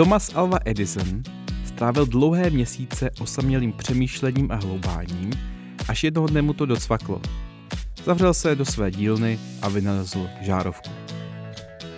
Thomas 0.00 0.30
Alva 0.34 0.58
Edison 0.64 1.22
strávil 1.64 2.06
dlouhé 2.06 2.50
měsíce 2.50 3.10
osamělým 3.20 3.72
přemýšlením 3.72 4.52
a 4.52 4.54
hloubáním, 4.54 5.30
až 5.88 6.04
jednoho 6.04 6.26
dne 6.26 6.42
mu 6.42 6.52
to 6.52 6.66
docvaklo. 6.66 7.20
Zavřel 8.04 8.34
se 8.34 8.54
do 8.54 8.64
své 8.64 8.90
dílny 8.90 9.38
a 9.62 9.68
vynalezl 9.68 10.28
žárovku. 10.40 10.90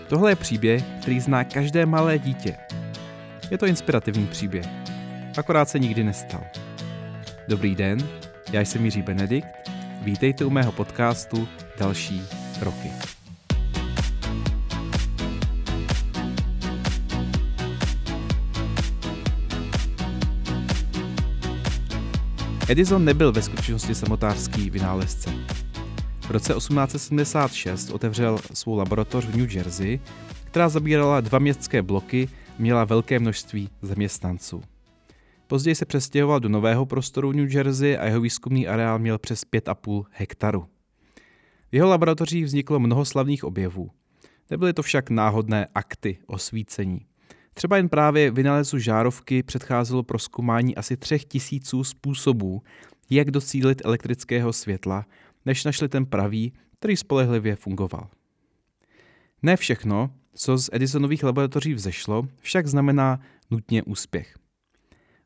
Tohle 0.08 0.30
je 0.30 0.36
příběh, 0.36 0.84
který 1.00 1.20
zná 1.20 1.44
každé 1.44 1.86
malé 1.86 2.18
dítě. 2.18 2.56
Je 3.50 3.58
to 3.58 3.66
inspirativní 3.66 4.26
příběh, 4.26 4.66
akorát 5.38 5.68
se 5.68 5.78
nikdy 5.78 6.04
nestal. 6.04 6.40
Dobrý 7.48 7.74
den, 7.74 7.98
já 8.52 8.60
jsem 8.60 8.84
Jiří 8.84 9.02
Benedikt, 9.02 9.70
vítejte 10.00 10.44
u 10.44 10.50
mého 10.50 10.72
podcastu 10.72 11.48
Další 11.78 12.22
roky. 12.60 13.11
Edison 22.72 23.04
nebyl 23.04 23.32
ve 23.32 23.42
skutečnosti 23.42 23.94
samotářský 23.94 24.70
vynálezce. 24.70 25.30
V 26.20 26.30
roce 26.30 26.54
1876 26.54 27.90
otevřel 27.90 28.38
svou 28.52 28.76
laboratoř 28.76 29.26
v 29.26 29.36
New 29.36 29.56
Jersey, 29.56 30.00
která 30.44 30.68
zabírala 30.68 31.20
dva 31.20 31.38
městské 31.38 31.82
bloky 31.82 32.28
měla 32.58 32.84
velké 32.84 33.18
množství 33.18 33.70
zaměstnanců. 33.82 34.62
Později 35.46 35.74
se 35.74 35.84
přestěhoval 35.84 36.40
do 36.40 36.48
nového 36.48 36.86
prostoru 36.86 37.30
v 37.30 37.34
New 37.34 37.56
Jersey 37.56 37.98
a 37.98 38.04
jeho 38.04 38.20
výzkumný 38.20 38.68
areál 38.68 38.98
měl 38.98 39.18
přes 39.18 39.44
5,5 39.52 40.04
hektaru. 40.10 40.66
V 41.72 41.74
jeho 41.74 41.88
laboratořích 41.88 42.44
vzniklo 42.44 42.80
mnoho 42.80 43.04
slavných 43.04 43.44
objevů. 43.44 43.90
Nebyly 44.50 44.72
to 44.72 44.82
však 44.82 45.10
náhodné 45.10 45.66
akty 45.74 46.18
osvícení. 46.26 47.00
Třeba 47.54 47.76
jen 47.76 47.88
právě 47.88 48.30
vynálezu 48.30 48.78
žárovky 48.78 49.42
předcházelo 49.42 50.02
proskoumání 50.02 50.76
asi 50.76 50.96
třech 50.96 51.24
tisíců 51.24 51.84
způsobů, 51.84 52.62
jak 53.10 53.30
docílit 53.30 53.82
elektrického 53.84 54.52
světla, 54.52 55.06
než 55.46 55.64
našli 55.64 55.88
ten 55.88 56.06
pravý, 56.06 56.52
který 56.78 56.96
spolehlivě 56.96 57.56
fungoval. 57.56 58.08
Ne 59.42 59.56
všechno, 59.56 60.10
co 60.34 60.58
z 60.58 60.70
Edisonových 60.72 61.24
laboratoří 61.24 61.74
vzešlo, 61.74 62.28
však 62.40 62.66
znamená 62.66 63.20
nutně 63.50 63.82
úspěch. 63.82 64.38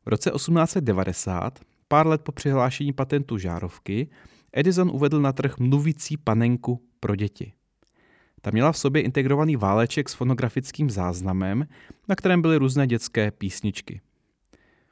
V 0.05 0.09
roce 0.09 0.31
1890, 0.31 1.59
pár 1.87 2.07
let 2.07 2.21
po 2.21 2.31
přihlášení 2.31 2.93
patentu 2.93 3.37
žárovky, 3.37 4.09
Edison 4.53 4.89
uvedl 4.93 5.21
na 5.21 5.33
trh 5.33 5.57
mluvící 5.57 6.17
panenku 6.17 6.81
pro 6.99 7.15
děti. 7.15 7.53
Ta 8.41 8.51
měla 8.51 8.71
v 8.71 8.77
sobě 8.77 9.01
integrovaný 9.01 9.55
váleček 9.55 10.09
s 10.09 10.13
fonografickým 10.13 10.89
záznamem, 10.89 11.67
na 12.07 12.15
kterém 12.15 12.41
byly 12.41 12.57
různé 12.57 12.87
dětské 12.87 13.31
písničky. 13.31 14.01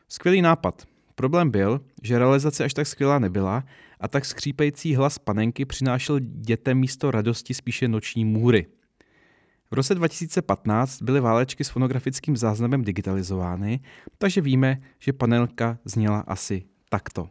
Skvělý 0.10 0.42
nápad. 0.42 0.84
Problém 1.16 1.52
byl, 1.52 1.82
že 2.04 2.20
realizace 2.20 2.64
až 2.64 2.74
tak 2.74 2.88
skvělá 2.88 3.20
nebyla 3.20 3.64
a 4.00 4.08
tak 4.08 4.26
skřípající 4.26 4.96
hlas 4.96 5.20
panenky 5.20 5.66
přinášel 5.66 6.20
dětem 6.20 6.78
místo 6.78 7.12
radosti 7.12 7.54
spíše 7.54 7.88
noční 7.88 8.26
můry. 8.26 8.66
V 9.72 9.74
roce 9.74 9.96
2015 9.96 11.02
byly 11.02 11.20
válečky 11.20 11.64
s 11.64 11.70
fonografickým 11.70 12.38
záznamem 12.38 12.84
digitalizovány, 12.84 13.80
takže 14.18 14.42
víme, 14.42 14.78
že 15.00 15.14
panelka 15.14 15.78
zněla 15.86 16.20
asi 16.20 16.64
takto. 16.90 17.30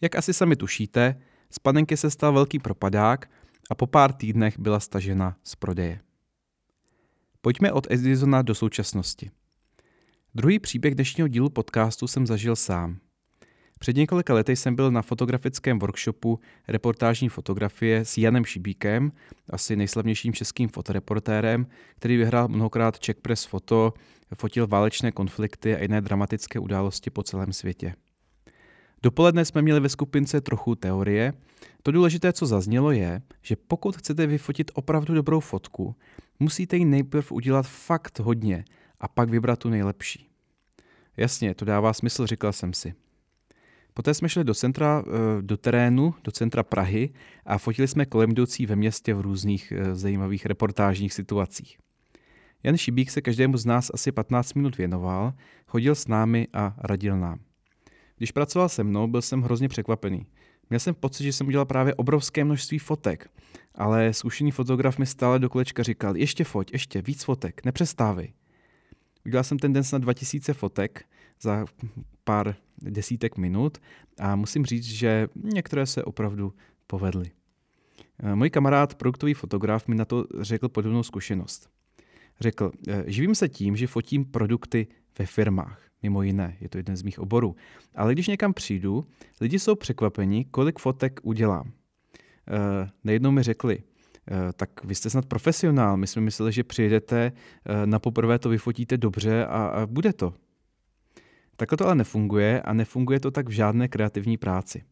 Jak 0.00 0.14
asi 0.14 0.34
sami 0.34 0.56
tušíte, 0.56 1.20
z 1.50 1.58
panenky 1.58 1.96
se 1.96 2.10
stal 2.10 2.32
velký 2.32 2.58
propadák 2.58 3.30
a 3.70 3.74
po 3.74 3.86
pár 3.86 4.12
týdnech 4.12 4.58
byla 4.58 4.80
stažena 4.80 5.36
z 5.44 5.54
prodeje. 5.54 6.00
Pojďme 7.40 7.72
od 7.72 7.90
Edisona 7.90 8.42
do 8.42 8.54
současnosti. 8.54 9.30
Druhý 10.34 10.58
příběh 10.58 10.94
dnešního 10.94 11.28
dílu 11.28 11.50
podcastu 11.50 12.06
jsem 12.06 12.26
zažil 12.26 12.56
sám. 12.56 12.98
Před 13.78 13.96
několika 13.96 14.34
lety 14.34 14.56
jsem 14.56 14.74
byl 14.74 14.90
na 14.90 15.02
fotografickém 15.02 15.78
workshopu 15.78 16.40
reportážní 16.68 17.28
fotografie 17.28 18.04
s 18.04 18.18
Janem 18.18 18.44
Šibíkem, 18.44 19.12
asi 19.50 19.76
nejslavnějším 19.76 20.32
českým 20.32 20.68
fotoreportérem, 20.68 21.66
který 21.96 22.16
vyhrál 22.16 22.48
mnohokrát 22.48 22.98
Czech 22.98 23.16
Press 23.16 23.44
Foto, 23.44 23.94
fotil 24.34 24.66
válečné 24.66 25.12
konflikty 25.12 25.76
a 25.76 25.82
jiné 25.82 26.00
dramatické 26.00 26.58
události 26.58 27.10
po 27.10 27.22
celém 27.22 27.52
světě. 27.52 27.94
Dopoledne 29.02 29.44
jsme 29.44 29.62
měli 29.62 29.80
ve 29.80 29.88
skupince 29.88 30.40
trochu 30.40 30.74
teorie. 30.74 31.32
To 31.82 31.92
důležité, 31.92 32.32
co 32.32 32.46
zaznělo, 32.46 32.90
je, 32.90 33.22
že 33.42 33.56
pokud 33.56 33.96
chcete 33.96 34.26
vyfotit 34.26 34.70
opravdu 34.74 35.14
dobrou 35.14 35.40
fotku, 35.40 35.96
musíte 36.40 36.76
ji 36.76 36.84
nejprve 36.84 37.26
udělat 37.30 37.66
fakt 37.66 38.18
hodně 38.18 38.64
a 39.00 39.08
pak 39.08 39.30
vybrat 39.30 39.58
tu 39.58 39.68
nejlepší. 39.68 40.28
Jasně, 41.16 41.54
to 41.54 41.64
dává 41.64 41.92
smysl, 41.92 42.26
říkal 42.26 42.52
jsem 42.52 42.72
si. 42.72 42.94
Poté 43.94 44.14
jsme 44.14 44.28
šli 44.28 44.44
do 44.44 44.54
centra, 44.54 45.04
eh, 45.06 45.42
do 45.42 45.56
terénu, 45.56 46.14
do 46.24 46.32
centra 46.32 46.62
Prahy 46.62 47.10
a 47.46 47.58
fotili 47.58 47.88
jsme 47.88 48.06
kolem 48.06 48.30
jdoucí 48.30 48.66
ve 48.66 48.76
městě 48.76 49.14
v 49.14 49.20
různých 49.20 49.72
eh, 49.72 49.94
zajímavých 49.94 50.46
reportážních 50.46 51.12
situacích. 51.12 51.78
Jan 52.62 52.76
Šibík 52.76 53.10
se 53.10 53.20
každému 53.20 53.56
z 53.56 53.66
nás 53.66 53.90
asi 53.94 54.12
15 54.12 54.54
minut 54.54 54.78
věnoval, 54.78 55.32
chodil 55.66 55.94
s 55.94 56.08
námi 56.08 56.48
a 56.52 56.74
radil 56.78 57.16
nám. 57.16 57.40
Když 58.16 58.32
pracoval 58.32 58.68
se 58.68 58.84
mnou, 58.84 59.06
byl 59.06 59.22
jsem 59.22 59.42
hrozně 59.42 59.68
překvapený. 59.68 60.26
Měl 60.70 60.80
jsem 60.80 60.94
pocit, 60.94 61.24
že 61.24 61.32
jsem 61.32 61.46
udělal 61.46 61.66
právě 61.66 61.94
obrovské 61.94 62.44
množství 62.44 62.78
fotek, 62.78 63.30
ale 63.74 64.12
zkušený 64.12 64.50
fotograf 64.50 64.98
mi 64.98 65.06
stále 65.06 65.38
do 65.38 65.48
kolečka 65.48 65.82
říkal, 65.82 66.16
ještě 66.16 66.44
foť, 66.44 66.72
ještě 66.72 67.02
víc 67.02 67.24
fotek, 67.24 67.64
nepřestávej. 67.64 68.32
Udělal 69.26 69.44
jsem 69.44 69.58
ten 69.58 69.72
den 69.72 69.84
snad 69.84 70.02
2000 70.02 70.54
fotek 70.54 71.04
za 71.40 71.64
pár 72.24 72.56
desítek 72.82 73.36
minut 73.36 73.78
a 74.18 74.36
musím 74.36 74.64
říct, 74.64 74.84
že 74.84 75.28
některé 75.34 75.86
se 75.86 76.04
opravdu 76.04 76.54
povedly. 76.86 77.30
Můj 78.34 78.50
kamarád, 78.50 78.94
produktový 78.94 79.34
fotograf, 79.34 79.88
mi 79.88 79.94
na 79.94 80.04
to 80.04 80.24
řekl 80.40 80.68
podobnou 80.68 81.02
zkušenost. 81.02 81.79
Řekl, 82.40 82.72
živím 83.06 83.34
se 83.34 83.48
tím, 83.48 83.76
že 83.76 83.86
fotím 83.86 84.24
produkty 84.24 84.86
ve 85.18 85.26
firmách 85.26 85.90
mimo 86.02 86.22
jiné, 86.22 86.56
je 86.60 86.68
to 86.68 86.78
jeden 86.78 86.96
z 86.96 87.02
mých 87.02 87.18
oborů. 87.18 87.56
Ale 87.94 88.12
když 88.12 88.28
někam 88.28 88.54
přijdu, 88.54 89.06
lidi 89.40 89.58
jsou 89.58 89.74
překvapeni, 89.74 90.44
kolik 90.44 90.78
fotek 90.78 91.20
udělám. 91.22 91.66
E, 91.66 92.90
nejednou 93.04 93.30
mi 93.30 93.42
řekli, 93.42 93.78
e, 93.78 94.52
tak 94.52 94.84
vy 94.84 94.94
jste 94.94 95.10
snad 95.10 95.26
profesionál, 95.26 95.96
my 95.96 96.06
jsme 96.06 96.22
mysleli, 96.22 96.52
že 96.52 96.64
přijedete, 96.64 97.32
e, 97.64 97.86
na 97.86 97.98
poprvé 97.98 98.38
to 98.38 98.48
vyfotíte 98.48 98.96
dobře 98.96 99.46
a, 99.46 99.66
a 99.66 99.86
bude 99.86 100.12
to. 100.12 100.34
Takhle 101.56 101.76
to 101.76 101.84
ale 101.84 101.94
nefunguje 101.94 102.62
a 102.62 102.72
nefunguje 102.72 103.20
to 103.20 103.30
tak 103.30 103.48
v 103.48 103.52
žádné 103.52 103.88
kreativní 103.88 104.36
práci. 104.36 104.82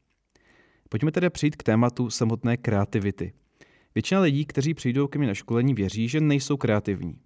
Pojďme 0.88 1.12
tedy 1.12 1.30
přijít 1.30 1.56
k 1.56 1.62
tématu 1.62 2.10
samotné 2.10 2.56
kreativity. 2.56 3.32
Většina 3.94 4.20
lidí, 4.20 4.44
kteří 4.44 4.74
přijdou 4.74 5.06
ke 5.06 5.18
mně 5.18 5.28
na 5.28 5.34
školení, 5.34 5.74
věří, 5.74 6.08
že 6.08 6.20
nejsou 6.20 6.56
kreativní. 6.56 7.18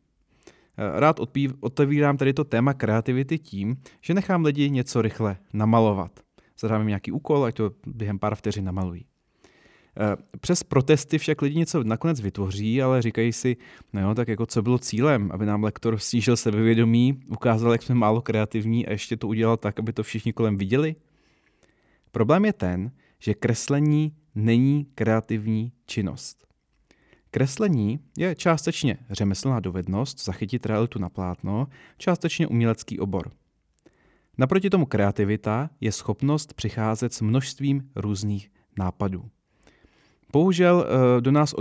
Eh, 0.78 1.00
rád 1.00 1.20
otevírám 1.60 2.16
tady 2.16 2.32
to 2.32 2.44
téma 2.44 2.74
kreativity 2.74 3.38
tím, 3.38 3.76
že 4.00 4.14
nechám 4.14 4.44
lidi 4.44 4.70
něco 4.70 5.02
rychle 5.02 5.36
namalovat. 5.52 6.20
Zadám 6.60 6.80
jim 6.80 6.88
nějaký 6.88 7.12
úkol, 7.12 7.44
ať 7.44 7.54
to 7.54 7.70
během 7.86 8.18
pár 8.18 8.34
vteřin 8.34 8.64
namalují. 8.64 9.06
Eh, 10.00 10.16
přes 10.40 10.62
protesty 10.62 11.18
však 11.18 11.42
lidi 11.42 11.58
něco 11.58 11.82
nakonec 11.84 12.20
vytvoří, 12.20 12.82
ale 12.82 13.02
říkají 13.02 13.32
si, 13.32 13.56
no 13.92 14.00
jo, 14.00 14.14
tak 14.14 14.28
jako 14.28 14.46
co 14.46 14.62
bylo 14.62 14.78
cílem, 14.78 15.30
aby 15.32 15.46
nám 15.46 15.64
lektor 15.64 15.98
stížil 15.98 16.36
sebevědomí, 16.36 17.20
ukázal, 17.28 17.72
jak 17.72 17.82
jsme 17.82 17.94
málo 17.94 18.22
kreativní 18.22 18.86
a 18.86 18.90
ještě 18.90 19.16
to 19.16 19.28
udělal 19.28 19.56
tak, 19.56 19.78
aby 19.78 19.92
to 19.92 20.02
všichni 20.02 20.32
kolem 20.32 20.56
viděli? 20.56 20.96
Problém 22.12 22.44
je 22.44 22.52
ten, 22.52 22.90
že 23.18 23.34
kreslení 23.34 24.12
není 24.34 24.86
kreativní 24.94 25.72
činnost. 25.86 26.46
Kreslení 27.34 28.00
je 28.18 28.34
částečně 28.34 28.98
řemeslná 29.10 29.60
dovednost 29.60 30.24
zachytit 30.24 30.66
realitu 30.66 30.98
na 30.98 31.08
plátno, 31.08 31.66
částečně 31.98 32.46
umělecký 32.46 32.98
obor. 32.98 33.30
Naproti 34.38 34.70
tomu 34.70 34.86
kreativita 34.86 35.70
je 35.80 35.92
schopnost 35.92 36.54
přicházet 36.54 37.14
s 37.14 37.20
množstvím 37.20 37.90
různých 37.96 38.50
nápadů. 38.78 39.30
Bohužel 40.32 40.86
eh, 40.86 41.20
do 41.20 41.30
nás 41.30 41.52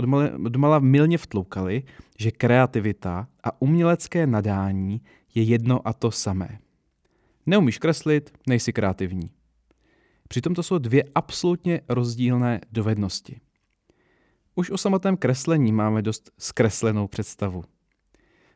odmala 0.44 0.78
milně 0.78 1.18
vtloukali, 1.18 1.82
že 2.18 2.30
kreativita 2.30 3.28
a 3.44 3.62
umělecké 3.62 4.26
nadání 4.26 5.00
je 5.34 5.42
jedno 5.42 5.88
a 5.88 5.92
to 5.92 6.10
samé. 6.10 6.58
Neumíš 7.46 7.78
kreslit, 7.78 8.32
nejsi 8.48 8.72
kreativní. 8.72 9.30
Přitom 10.28 10.54
to 10.54 10.62
jsou 10.62 10.78
dvě 10.78 11.04
absolutně 11.14 11.80
rozdílné 11.88 12.60
dovednosti. 12.72 13.40
Už 14.54 14.70
o 14.70 14.78
samotném 14.78 15.16
kreslení 15.16 15.72
máme 15.72 16.02
dost 16.02 16.30
zkreslenou 16.38 17.08
představu. 17.08 17.64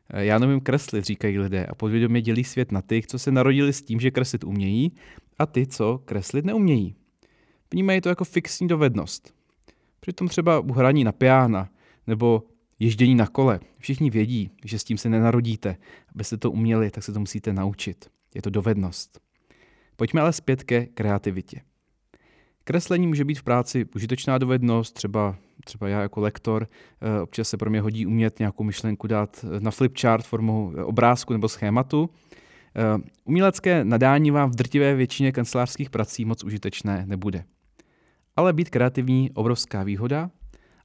Eh, 0.09 0.25
já 0.25 0.39
nevím 0.39 0.59
kreslit, 0.59 1.05
říkají 1.05 1.39
lidé, 1.39 1.65
a 1.65 1.75
podvědomě 1.75 2.21
dělí 2.21 2.43
svět 2.43 2.71
na 2.71 2.81
ty, 2.81 3.03
co 3.07 3.19
se 3.19 3.31
narodili 3.31 3.73
s 3.73 3.81
tím, 3.81 3.99
že 3.99 4.11
kreslit 4.11 4.43
umějí, 4.43 4.91
a 5.39 5.45
ty, 5.45 5.67
co 5.67 5.97
kreslit 6.05 6.45
neumějí. 6.45 6.95
vnímají 7.71 8.01
to 8.01 8.09
jako 8.09 8.25
fixní 8.25 8.67
dovednost. 8.67 9.33
Přitom 9.99 10.27
třeba 10.27 10.59
u 10.59 10.73
hraní 10.73 11.03
na 11.03 11.11
piana 11.11 11.69
nebo 12.07 12.43
ježdění 12.79 13.15
na 13.15 13.27
kole. 13.27 13.59
Všichni 13.77 14.09
vědí, 14.09 14.51
že 14.65 14.79
s 14.79 14.83
tím 14.83 14.97
se 14.97 15.09
nenarodíte. 15.09 15.77
Abyste 16.15 16.37
to 16.37 16.51
uměli, 16.51 16.91
tak 16.91 17.03
se 17.03 17.11
to 17.11 17.19
musíte 17.19 17.53
naučit. 17.53 18.09
Je 18.35 18.41
to 18.41 18.49
dovednost. 18.49 19.19
Pojďme 19.95 20.21
ale 20.21 20.33
zpět 20.33 20.63
ke 20.63 20.85
kreativitě. 20.85 21.61
Kreslení 22.67 23.07
může 23.07 23.25
být 23.25 23.39
v 23.39 23.43
práci 23.43 23.85
užitečná 23.95 24.37
dovednost, 24.37 24.93
třeba, 24.93 25.35
třeba 25.65 25.87
já 25.87 26.01
jako 26.01 26.21
lektor, 26.21 26.67
eh, 27.01 27.21
občas 27.21 27.49
se 27.49 27.57
pro 27.57 27.69
mě 27.69 27.81
hodí 27.81 28.05
umět 28.05 28.39
nějakou 28.39 28.63
myšlenku 28.63 29.07
dát 29.07 29.45
eh, 29.45 29.59
na 29.59 29.71
flipchart 29.71 30.25
formou 30.25 30.73
eh, 30.77 30.83
obrázku 30.83 31.33
nebo 31.33 31.49
schématu. 31.49 32.09
Umělecké 33.25 33.85
nadání 33.85 34.31
vám 34.31 34.51
v 34.51 34.55
drtivé 34.55 34.95
většině 34.95 35.31
kancelářských 35.31 35.89
prací 35.89 36.25
moc 36.25 36.43
užitečné 36.43 37.03
nebude. 37.05 37.43
Ale 38.35 38.53
být 38.53 38.69
kreativní 38.69 39.31
obrovská 39.31 39.83
výhoda 39.83 40.29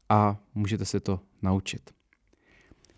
a 0.08 0.36
můžete 0.54 0.84
se 0.84 1.00
to 1.00 1.20
naučit. 1.42 1.90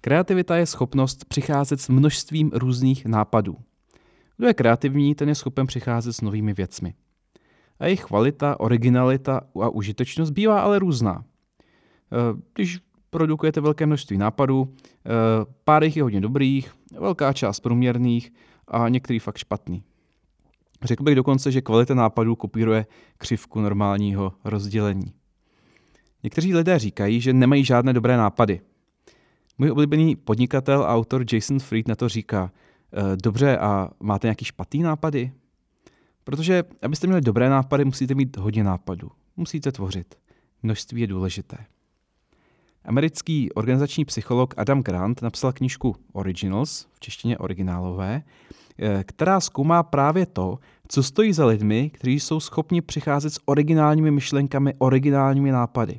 Kreativita 0.00 0.56
je 0.56 0.66
schopnost 0.66 1.24
přicházet 1.24 1.80
s 1.80 1.88
množstvím 1.88 2.50
různých 2.54 3.06
nápadů. 3.06 3.56
Kdo 4.36 4.46
je 4.46 4.54
kreativní, 4.54 5.14
ten 5.14 5.28
je 5.28 5.34
schopen 5.34 5.66
přicházet 5.66 6.12
s 6.12 6.20
novými 6.20 6.52
věcmi. 6.52 6.94
A 7.78 7.84
jejich 7.84 8.04
kvalita, 8.04 8.60
originalita 8.60 9.40
a 9.62 9.68
užitečnost 9.68 10.32
bývá 10.32 10.60
ale 10.60 10.78
různá. 10.78 11.24
Eh, 12.12 12.40
když 12.54 12.80
produkujete 13.10 13.60
velké 13.60 13.86
množství 13.86 14.18
nápadů, 14.18 14.74
eh, 14.74 15.10
pár 15.64 15.84
jich 15.84 15.96
je 15.96 16.02
hodně 16.02 16.20
dobrých, 16.20 16.74
velká 16.98 17.32
část 17.32 17.60
průměrných 17.60 18.32
a 18.68 18.88
některý 18.88 19.18
fakt 19.18 19.36
špatný. 19.36 19.82
Řekl 20.82 21.02
bych 21.02 21.14
dokonce, 21.14 21.52
že 21.52 21.60
kvalita 21.60 21.94
nápadů 21.94 22.36
kopíruje 22.36 22.86
křivku 23.18 23.60
normálního 23.60 24.32
rozdělení. 24.44 25.12
Někteří 26.22 26.54
lidé 26.54 26.78
říkají, 26.78 27.20
že 27.20 27.32
nemají 27.32 27.64
žádné 27.64 27.92
dobré 27.92 28.16
nápady. 28.16 28.60
Můj 29.58 29.70
oblíbený 29.70 30.16
podnikatel 30.16 30.82
a 30.82 30.94
autor 30.94 31.24
Jason 31.32 31.58
Fried 31.58 31.88
na 31.88 31.94
to 31.94 32.08
říká, 32.08 32.52
e, 32.92 33.16
dobře, 33.16 33.58
a 33.58 33.90
máte 34.00 34.26
nějaký 34.26 34.44
špatný 34.44 34.82
nápady? 34.82 35.32
Protože 36.24 36.64
abyste 36.82 37.06
měli 37.06 37.22
dobré 37.22 37.48
nápady, 37.48 37.84
musíte 37.84 38.14
mít 38.14 38.36
hodně 38.36 38.64
nápadů. 38.64 39.10
Musíte 39.36 39.72
tvořit. 39.72 40.14
Množství 40.62 41.00
je 41.00 41.06
důležité. 41.06 41.56
Americký 42.84 43.52
organizační 43.52 44.04
psycholog 44.04 44.54
Adam 44.56 44.82
Grant 44.82 45.22
napsal 45.22 45.52
knížku 45.52 45.96
Originals, 46.12 46.86
v 46.92 47.00
češtině 47.00 47.38
originálové, 47.38 48.22
e, 48.78 49.04
která 49.04 49.40
zkoumá 49.40 49.82
právě 49.82 50.26
to, 50.26 50.58
co 50.88 51.02
stojí 51.02 51.32
za 51.32 51.46
lidmi, 51.46 51.90
kteří 51.90 52.20
jsou 52.20 52.40
schopni 52.40 52.80
přicházet 52.80 53.30
s 53.30 53.40
originálními 53.44 54.10
myšlenkami, 54.10 54.74
originálními 54.78 55.52
nápady. 55.52 55.98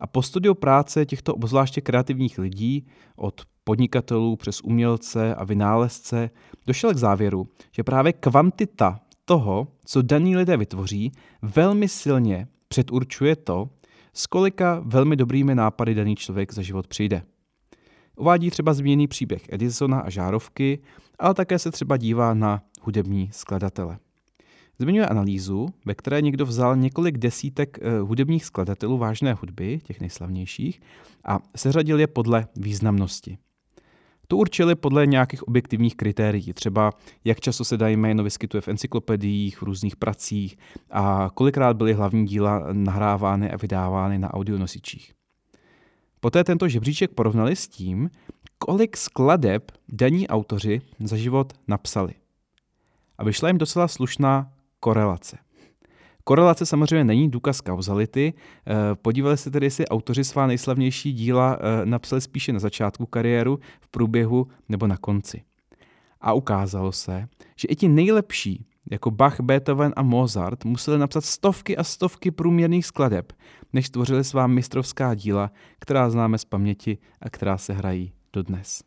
A 0.00 0.06
po 0.06 0.22
studiu 0.22 0.54
práce 0.54 1.06
těchto 1.06 1.34
obzvláště 1.34 1.80
kreativních 1.80 2.38
lidí, 2.38 2.86
od 3.16 3.42
podnikatelů 3.64 4.36
přes 4.36 4.60
umělce 4.60 5.34
a 5.34 5.44
vynálezce, 5.44 6.30
došel 6.66 6.94
k 6.94 6.98
závěru, 6.98 7.48
že 7.72 7.84
právě 7.84 8.12
kvantita 8.12 9.00
toho, 9.24 9.68
co 9.84 10.02
daní 10.02 10.36
lidé 10.36 10.56
vytvoří, 10.56 11.12
velmi 11.42 11.88
silně 11.88 12.48
předurčuje 12.68 13.36
to, 13.36 13.68
s 14.14 14.26
kolika 14.26 14.82
velmi 14.84 15.16
dobrými 15.16 15.54
nápady 15.54 15.94
daný 15.94 16.16
člověk 16.16 16.54
za 16.54 16.62
život 16.62 16.86
přijde. 16.86 17.22
Uvádí 18.16 18.50
třeba 18.50 18.74
zmíněný 18.74 19.08
příběh 19.08 19.42
Edisona 19.52 20.00
a 20.00 20.10
žárovky, 20.10 20.78
ale 21.18 21.34
také 21.34 21.58
se 21.58 21.70
třeba 21.70 21.96
dívá 21.96 22.34
na 22.34 22.62
hudební 22.82 23.30
skladatele. 23.32 23.98
Zmiňuje 24.78 25.06
analýzu, 25.06 25.68
ve 25.86 25.94
které 25.94 26.22
někdo 26.22 26.46
vzal 26.46 26.76
několik 26.76 27.18
desítek 27.18 27.78
eh, 27.82 27.98
hudebních 27.98 28.44
skladatelů 28.44 28.98
vážné 28.98 29.34
hudby, 29.34 29.80
těch 29.84 30.00
nejslavnějších, 30.00 30.80
a 31.24 31.38
seřadil 31.56 32.00
je 32.00 32.06
podle 32.06 32.46
významnosti. 32.56 33.38
To 34.32 34.36
určili 34.36 34.74
podle 34.74 35.06
nějakých 35.06 35.48
objektivních 35.48 35.96
kritérií, 35.96 36.52
třeba 36.52 36.92
jak 37.24 37.40
často 37.40 37.64
se 37.64 37.76
dají 37.76 37.96
jméno 37.96 38.24
vyskytuje 38.24 38.60
v 38.60 38.68
encyklopediích, 38.68 39.58
v 39.58 39.62
různých 39.62 39.96
pracích 39.96 40.58
a 40.90 41.30
kolikrát 41.34 41.76
byly 41.76 41.92
hlavní 41.92 42.26
díla 42.26 42.66
nahrávány 42.72 43.50
a 43.50 43.56
vydávány 43.56 44.18
na 44.18 44.34
audionosičích. 44.34 45.12
Poté 46.20 46.44
tento 46.44 46.68
žebříček 46.68 47.10
porovnali 47.10 47.56
s 47.56 47.68
tím, 47.68 48.10
kolik 48.58 48.96
skladeb 48.96 49.72
daní 49.88 50.28
autoři 50.28 50.80
za 51.04 51.16
život 51.16 51.52
napsali. 51.68 52.14
A 53.18 53.24
vyšla 53.24 53.48
jim 53.48 53.58
docela 53.58 53.88
slušná 53.88 54.52
korelace. 54.80 55.38
Korelace 56.24 56.66
samozřejmě 56.66 57.04
není 57.04 57.30
důkaz 57.30 57.60
kauzality. 57.60 58.34
Eh, 58.66 58.74
podívali 58.94 59.36
se 59.36 59.50
tedy, 59.50 59.66
jestli 59.66 59.88
autoři 59.88 60.24
svá 60.24 60.46
nejslavnější 60.46 61.12
díla 61.12 61.58
eh, 61.60 61.86
napsali 61.86 62.20
spíše 62.20 62.52
na 62.52 62.58
začátku 62.58 63.06
kariéru, 63.06 63.58
v 63.80 63.88
průběhu 63.88 64.46
nebo 64.68 64.86
na 64.86 64.96
konci. 64.96 65.42
A 66.20 66.32
ukázalo 66.32 66.92
se, 66.92 67.28
že 67.56 67.68
i 67.68 67.76
ti 67.76 67.88
nejlepší, 67.88 68.66
jako 68.90 69.10
Bach, 69.10 69.40
Beethoven 69.40 69.92
a 69.96 70.02
Mozart, 70.02 70.64
museli 70.64 70.98
napsat 70.98 71.24
stovky 71.24 71.76
a 71.76 71.84
stovky 71.84 72.30
průměrných 72.30 72.86
skladeb, 72.86 73.32
než 73.72 73.86
stvořili 73.86 74.24
svá 74.24 74.46
mistrovská 74.46 75.14
díla, 75.14 75.50
která 75.78 76.10
známe 76.10 76.38
z 76.38 76.44
paměti 76.44 76.98
a 77.20 77.30
která 77.30 77.58
se 77.58 77.72
hrají 77.72 78.12
dodnes. 78.32 78.82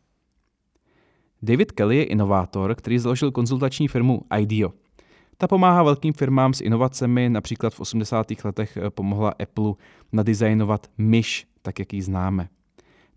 David 1.42 1.72
Kelly 1.72 1.96
je 1.96 2.04
inovátor, 2.04 2.74
který 2.74 2.98
založil 2.98 3.32
konzultační 3.32 3.88
firmu 3.88 4.20
IDEO– 4.38 4.72
ta 5.38 5.48
pomáhá 5.48 5.82
velkým 5.82 6.12
firmám 6.12 6.54
s 6.54 6.60
inovacemi, 6.60 7.28
například 7.28 7.74
v 7.74 7.80
80. 7.80 8.26
letech 8.44 8.76
eh, 8.76 8.90
pomohla 8.90 9.34
Apple 9.42 9.72
nadizajnovat 10.12 10.90
myš, 10.98 11.46
tak 11.62 11.78
jak 11.78 11.92
ji 11.92 12.02
známe. 12.02 12.48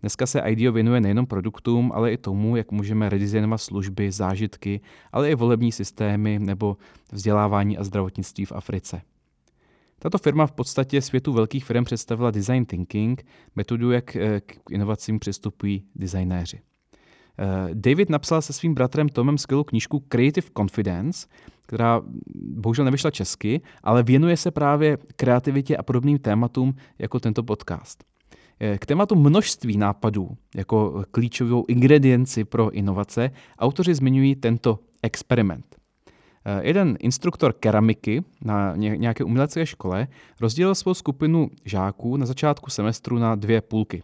Dneska 0.00 0.26
se 0.26 0.40
IDEO 0.40 0.72
věnuje 0.72 1.00
nejenom 1.00 1.26
produktům, 1.26 1.92
ale 1.94 2.12
i 2.12 2.16
tomu, 2.16 2.56
jak 2.56 2.72
můžeme 2.72 3.08
redesignovat 3.08 3.60
služby, 3.60 4.12
zážitky, 4.12 4.80
ale 5.12 5.30
i 5.30 5.34
volební 5.34 5.72
systémy 5.72 6.38
nebo 6.38 6.76
vzdělávání 7.12 7.78
a 7.78 7.84
zdravotnictví 7.84 8.44
v 8.44 8.52
Africe. 8.52 9.02
Tato 9.98 10.18
firma 10.18 10.46
v 10.46 10.52
podstatě 10.52 11.02
světu 11.02 11.32
velkých 11.32 11.64
firm 11.64 11.84
představila 11.84 12.30
design 12.30 12.64
thinking, 12.64 13.26
metodu, 13.56 13.90
jak 13.90 14.16
eh, 14.16 14.40
k 14.40 14.70
inovacím 14.70 15.18
přistupují 15.18 15.84
designéři. 15.94 16.60
Eh, 17.38 17.68
David 17.74 18.10
napsal 18.10 18.42
se 18.42 18.52
svým 18.52 18.74
bratrem 18.74 19.08
Tomem 19.08 19.38
skvělou 19.38 19.64
knížku 19.64 20.00
Creative 20.08 20.46
Confidence, 20.56 21.26
která 21.66 22.02
bohužel 22.34 22.84
nevyšla 22.84 23.10
česky, 23.10 23.60
ale 23.82 24.02
věnuje 24.02 24.36
se 24.36 24.50
právě 24.50 24.98
kreativitě 25.16 25.76
a 25.76 25.82
podobným 25.82 26.18
tématům 26.18 26.74
jako 26.98 27.20
tento 27.20 27.42
podcast. 27.42 28.04
Eh, 28.60 28.78
k 28.78 28.86
tématu 28.86 29.14
množství 29.14 29.76
nápadů 29.76 30.28
jako 30.54 31.04
klíčovou 31.10 31.64
ingredienci 31.68 32.44
pro 32.44 32.70
inovace 32.70 33.30
autoři 33.58 33.94
zmiňují 33.94 34.34
tento 34.36 34.78
experiment. 35.02 35.76
Eh, 36.44 36.60
jeden 36.68 36.96
instruktor 37.00 37.52
keramiky 37.52 38.24
na 38.44 38.76
nějaké 38.76 39.24
umělecké 39.24 39.66
škole 39.66 40.08
rozdělil 40.40 40.74
svou 40.74 40.94
skupinu 40.94 41.50
žáků 41.64 42.16
na 42.16 42.26
začátku 42.26 42.70
semestru 42.70 43.18
na 43.18 43.34
dvě 43.34 43.60
půlky 43.60 44.02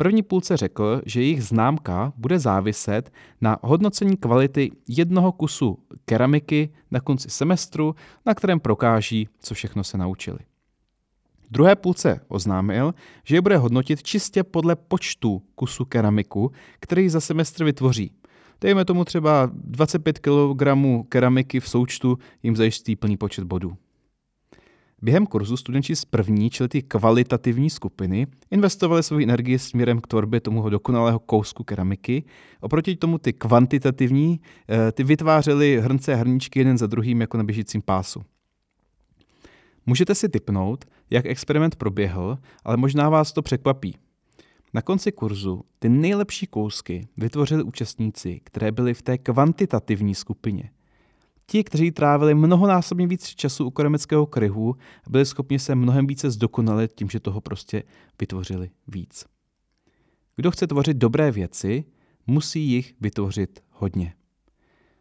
první 0.00 0.22
půlce 0.22 0.56
řekl, 0.56 1.02
že 1.06 1.22
jejich 1.22 1.44
známka 1.44 2.12
bude 2.16 2.38
záviset 2.38 3.12
na 3.40 3.58
hodnocení 3.62 4.16
kvality 4.16 4.70
jednoho 4.88 5.32
kusu 5.32 5.78
keramiky 6.04 6.72
na 6.90 7.00
konci 7.00 7.30
semestru, 7.30 7.94
na 8.26 8.34
kterém 8.34 8.60
prokáží, 8.60 9.28
co 9.38 9.54
všechno 9.54 9.84
se 9.84 9.98
naučili. 9.98 10.38
Druhé 11.50 11.76
půlce 11.76 12.20
oznámil, 12.28 12.94
že 13.24 13.36
je 13.36 13.40
bude 13.40 13.56
hodnotit 13.56 14.02
čistě 14.02 14.44
podle 14.44 14.76
počtu 14.76 15.42
kusu 15.54 15.84
keramiku, 15.84 16.52
který 16.80 17.08
za 17.08 17.20
semestr 17.20 17.64
vytvoří. 17.64 18.12
Dejme 18.60 18.84
tomu 18.84 19.04
třeba 19.04 19.50
25 19.54 20.18
kg 20.18 20.62
keramiky 21.08 21.60
v 21.60 21.68
součtu 21.68 22.18
jim 22.42 22.56
zajistí 22.56 22.96
plný 22.96 23.16
počet 23.16 23.44
bodů. 23.44 23.76
Během 25.02 25.26
kurzu 25.26 25.56
studenti 25.56 25.96
z 25.96 26.04
první, 26.04 26.50
čili 26.50 26.68
ty 26.68 26.82
kvalitativní 26.82 27.70
skupiny, 27.70 28.26
investovali 28.50 29.02
svou 29.02 29.18
energii 29.18 29.58
směrem 29.58 30.00
k 30.00 30.06
tvorbě 30.06 30.40
tomu 30.40 30.68
dokonalého 30.68 31.18
kousku 31.18 31.64
keramiky. 31.64 32.24
Oproti 32.60 32.96
tomu 32.96 33.18
ty 33.18 33.32
kvantitativní, 33.32 34.40
eh, 34.68 34.92
ty 34.92 35.04
vytvářely 35.04 35.80
hrnce 35.80 36.14
a 36.14 36.16
hrníčky 36.16 36.60
jeden 36.60 36.78
za 36.78 36.86
druhým 36.86 37.20
jako 37.20 37.36
na 37.36 37.44
běžícím 37.44 37.82
pásu. 37.82 38.22
Můžete 39.86 40.14
si 40.14 40.28
typnout, 40.28 40.84
jak 41.10 41.26
experiment 41.26 41.76
proběhl, 41.76 42.38
ale 42.64 42.76
možná 42.76 43.08
vás 43.08 43.32
to 43.32 43.42
překvapí. 43.42 43.96
Na 44.74 44.82
konci 44.82 45.12
kurzu 45.12 45.62
ty 45.78 45.88
nejlepší 45.88 46.46
kousky 46.46 47.08
vytvořili 47.16 47.62
účastníci, 47.62 48.40
které 48.44 48.72
byly 48.72 48.94
v 48.94 49.02
té 49.02 49.18
kvantitativní 49.18 50.14
skupině– 50.14 50.70
Ti, 51.50 51.64
kteří 51.64 51.90
trávili 51.90 52.34
mnohonásobně 52.34 53.06
víc 53.06 53.26
času 53.26 53.66
u 53.66 53.70
keramického 53.70 54.26
kryhu, 54.26 54.76
byli 55.08 55.26
schopni 55.26 55.58
se 55.58 55.74
mnohem 55.74 56.06
více 56.06 56.30
zdokonalit 56.30 56.92
tím, 56.94 57.10
že 57.10 57.20
toho 57.20 57.40
prostě 57.40 57.82
vytvořili 58.20 58.70
víc. 58.88 59.24
Kdo 60.36 60.50
chce 60.50 60.66
tvořit 60.66 60.96
dobré 60.96 61.30
věci, 61.30 61.84
musí 62.26 62.60
jich 62.60 62.94
vytvořit 63.00 63.62
hodně. 63.70 64.14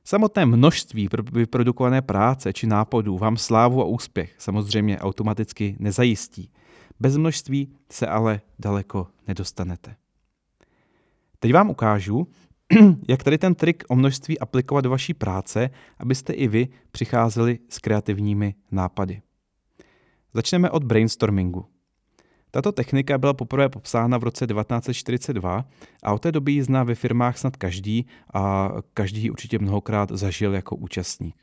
Samotné 0.03 0.46
množství 0.46 1.10
vyprodukované 1.32 2.01
práce 2.01 2.53
či 2.53 2.68
nápadů 2.68 3.18
vám 3.18 3.38
slávu 3.38 3.82
a 3.82 3.86
úspěch 3.86 4.36
samozřejmě 4.38 5.00
automaticky 5.00 5.75
nezajistí. 5.79 6.51
Bez 7.00 7.18
množství 7.18 7.74
se 7.91 8.08
ale 8.08 8.41
daleko 8.60 9.08
nedostanete. 9.27 9.96
Teď 11.39 11.53
vám 11.53 11.70
ukážu, 11.70 12.27
jak 13.08 13.24
tady 13.24 13.38
ten 13.38 13.56
trik 13.56 13.84
o 13.88 13.96
množství 13.96 14.40
aplikovat 14.40 14.82
do 14.82 14.90
vaší 14.90 15.14
práce, 15.14 15.70
abyste 16.00 16.34
i 16.34 16.48
vy 16.48 16.68
přicházeli 16.92 17.60
s 17.70 17.80
kreativními 17.80 18.56
nápady. 18.72 19.22
Začneme 20.34 20.70
od 20.70 20.84
brainstormingu. 20.84 21.66
Tato 22.52 22.72
technika 22.72 23.18
byla 23.18 23.34
poprvé 23.34 23.70
popsána 23.70 24.18
v 24.18 24.24
roce 24.24 24.48
1942 24.48 25.66
a 26.04 26.14
od 26.14 26.22
té 26.22 26.32
doby 26.32 26.52
ji 26.52 26.64
zná 26.64 26.84
ve 26.84 26.96
firmách 26.96 27.38
snad 27.38 27.58
každý 27.58 28.06
a 28.34 28.72
každý 28.94 29.22
ji 29.22 29.30
určitě 29.30 29.60
mnohokrát 29.60 30.12
zažil 30.12 30.54
jako 30.54 30.76
účastník. 30.76 31.36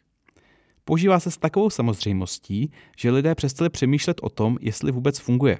Používá 0.84 1.20
se 1.20 1.30
s 1.30 1.36
takovou 1.36 1.70
samozřejmostí, 1.70 2.72
že 2.96 3.10
lidé 3.10 3.34
přestali 3.34 3.70
přemýšlet 3.70 4.20
o 4.22 4.28
tom, 4.28 4.56
jestli 4.60 4.92
vůbec 4.92 5.18
funguje. 5.18 5.58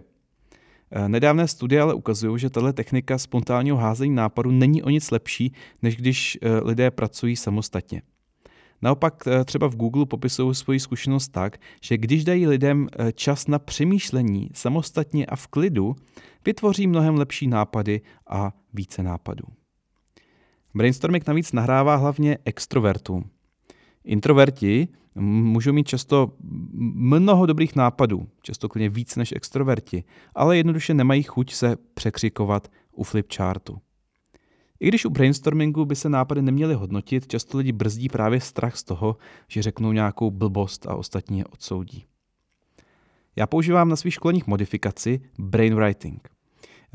E, 0.91 1.09
nedávné 1.09 1.49
studie 1.49 1.83
ale 1.83 1.95
ukazují, 1.95 2.39
že 2.39 2.51
tato 2.51 2.73
technika 2.73 3.19
spontánního 3.19 3.77
házení 3.77 4.15
nápadu 4.15 4.51
není 4.51 4.83
o 4.83 4.91
nic 4.91 5.11
lepší, 5.11 5.53
než 5.83 5.97
když 5.97 6.39
e, 6.43 6.59
lidé 6.65 6.91
pracují 6.91 7.37
samostatně. 7.37 8.03
Naopak 8.83 9.27
eh, 9.27 9.45
třeba 9.45 9.67
v 9.67 9.77
Google 9.77 10.07
popisují 10.07 10.55
svoji 10.55 10.81
zkušenost 10.81 11.29
tak, 11.29 11.59
že 11.83 11.97
když 11.97 12.25
dají 12.25 12.47
lidem 12.47 12.89
eh, 12.93 13.13
čas 13.13 13.47
na 13.47 13.59
přemýšlení 13.59 14.51
samostatně 14.55 15.27
a 15.27 15.37
v 15.37 15.47
klidu, 15.47 15.97
vytvoří 16.45 16.87
mnohem 16.87 17.15
lepší 17.15 17.47
nápady 17.47 18.01
a 18.31 18.53
více 18.73 19.03
nápadů. 19.03 19.45
Brainstorming 20.75 21.27
navíc 21.27 21.53
nahrává 21.53 21.97
hlavně 21.97 22.39
extrovertům. 22.45 23.31
Introverti 24.07 24.89
můžou 25.15 25.73
mít 25.73 25.89
často 25.89 26.33
mnoho 26.95 27.47
dobrých 27.47 27.77
nápadů, 27.77 28.29
často 28.43 28.69
klidně 28.69 28.89
víc 28.89 29.17
než 29.17 29.33
extroverti, 29.37 30.05
ale 30.35 30.57
jednoduše 30.57 30.95
nemají 30.95 31.23
chuť 31.23 31.55
se 31.55 31.77
překřikovat 31.95 32.69
u 32.93 33.05
flipchartu. 33.05 33.79
I 34.81 34.89
když 34.89 35.05
u 35.05 35.11
brainstormingu 35.11 35.85
by 35.85 35.97
se 35.97 36.09
nápady 36.09 36.43
neměly 36.43 36.75
hodnotit, 36.75 37.27
často 37.27 37.59
lidi 37.59 37.73
brzdí 37.73 38.09
právě 38.09 38.41
strach 38.41 38.77
z 38.77 38.85
toho, 38.85 39.17
že 39.49 39.63
řeknou 39.63 39.93
nějakou 39.93 40.31
blbost 40.31 40.87
a 40.87 40.95
ostatní 40.95 41.39
je 41.39 41.45
odsoudí. 41.45 42.05
Já 43.37 43.47
používám 43.47 43.89
na 43.89 43.97
svých 43.97 44.15
školeních 44.15 44.47
modifikaci 44.47 45.21
brainwriting. 45.39 46.36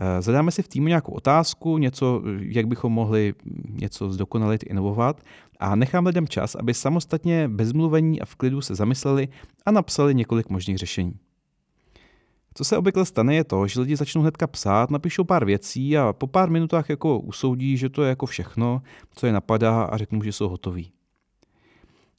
Eh, 0.04 0.22
zadáme 0.22 0.52
si 0.52 0.64
v 0.64 0.68
týmu 0.68 0.88
nějakou 0.88 1.12
otázku, 1.12 1.78
něco, 1.78 2.22
jak 2.40 2.68
bychom 2.68 2.94
mohli 2.94 3.34
něco 3.70 4.10
zdokonalit, 4.10 4.64
inovovat 4.64 5.22
a 5.60 5.76
nechám 5.76 6.06
lidem 6.06 6.28
čas, 6.28 6.56
aby 6.56 6.74
samostatně, 6.74 7.48
bez 7.48 7.74
mluvení 7.74 8.22
a 8.22 8.26
v 8.26 8.36
klidu 8.36 8.62
se 8.62 8.76
zamysleli 8.76 9.28
a 9.66 9.72
napsali 9.72 10.16
několik 10.16 10.50
možných 10.50 10.78
řešení. 10.78 11.14
Co 12.54 12.64
se 12.64 12.78
obvykle 12.78 13.06
stane 13.06 13.36
je 13.36 13.44
to, 13.44 13.68
že 13.68 13.80
lidi 13.80 13.96
začnou 13.96 14.22
hnedka 14.22 14.48
psát, 14.48 14.92
napíšou 14.92 15.24
pár 15.24 15.46
věcí 15.46 15.98
a 15.98 16.14
po 16.14 16.28
pár 16.28 16.50
minutách 16.50 16.90
jako 16.90 17.20
usoudí, 17.20 17.78
že 17.78 17.90
to 17.90 18.04
je 18.04 18.10
jako 18.10 18.26
všechno, 18.26 18.82
co 19.16 19.26
je 19.26 19.34
napadá 19.34 19.84
a 19.84 19.98
řeknou, 19.98 20.24
že 20.24 20.32
jsou 20.32 20.50
hotoví. 20.50 20.92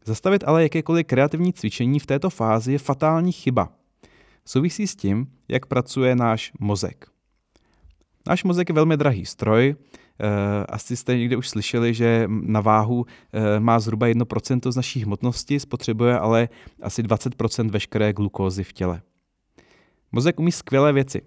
Zastavit 0.04 0.44
ale 0.46 0.62
jakékoliv 0.62 1.06
kreativní 1.06 1.52
cvičení 1.52 1.98
v 1.98 2.06
této 2.06 2.30
fázi 2.30 2.72
je 2.72 2.78
fatální 2.78 3.32
chyba. 3.32 3.68
Souvisí 4.44 4.86
s 4.86 4.96
tím, 4.96 5.26
jak 5.48 5.66
pracuje 5.66 6.16
náš 6.16 6.52
mozek. 6.60 7.11
Náš 8.26 8.44
mozek 8.44 8.68
je 8.68 8.74
velmi 8.74 8.96
drahý 8.96 9.26
stroj, 9.26 9.74
eh, 9.74 10.26
asi 10.68 10.96
jste 10.96 11.18
někde 11.18 11.36
už 11.36 11.48
slyšeli, 11.48 11.94
že 11.94 12.24
na 12.28 12.60
váhu 12.60 13.06
eh, 13.32 13.60
má 13.60 13.80
zhruba 13.80 14.06
1% 14.06 14.72
z 14.72 14.76
naší 14.76 15.04
hmotnosti, 15.04 15.60
spotřebuje 15.60 16.18
ale 16.18 16.48
asi 16.82 17.02
20% 17.02 17.70
veškeré 17.70 18.12
glukózy 18.12 18.64
v 18.64 18.72
těle. 18.72 19.02
Mozek 20.12 20.40
umí 20.40 20.52
skvělé 20.52 20.92
věci. 20.92 21.22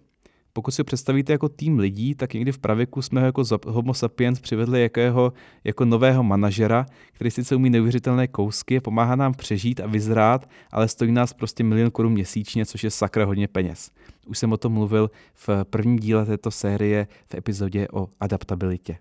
Pokud 0.57 0.71
si 0.71 0.83
představíte 0.83 1.31
jako 1.31 1.49
tým 1.49 1.79
lidí, 1.79 2.15
tak 2.15 2.33
někdy 2.33 2.51
v 2.51 2.57
pravěku 2.57 3.01
jsme 3.01 3.19
ho 3.19 3.25
jako 3.25 3.43
homo 3.67 3.93
sapiens 3.93 4.39
přivedli 4.39 4.81
jakého, 4.81 5.33
jako 5.63 5.85
nového 5.85 6.23
manažera, 6.23 6.85
který 7.13 7.31
sice 7.31 7.55
umí 7.55 7.69
neuvěřitelné 7.69 8.27
kousky, 8.27 8.79
pomáhá 8.79 9.15
nám 9.15 9.33
přežít 9.33 9.79
a 9.79 9.87
vyzrát, 9.87 10.49
ale 10.71 10.87
stojí 10.87 11.11
nás 11.11 11.33
prostě 11.33 11.63
milion 11.63 11.91
korun 11.91 12.13
měsíčně, 12.13 12.65
což 12.65 12.83
je 12.83 12.91
sakra 12.91 13.25
hodně 13.25 13.47
peněz. 13.47 13.91
Už 14.27 14.39
jsem 14.39 14.51
o 14.51 14.57
tom 14.57 14.73
mluvil 14.73 15.11
v 15.33 15.49
prvním 15.63 15.99
díle 15.99 16.25
této 16.25 16.51
série 16.51 17.07
v 17.27 17.35
epizodě 17.35 17.87
o 17.93 18.07
adaptabilitě. 18.19 18.97